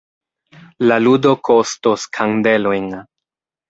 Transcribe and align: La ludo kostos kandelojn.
La 0.85 0.97
ludo 1.09 1.35
kostos 1.51 2.09
kandelojn. 2.19 2.93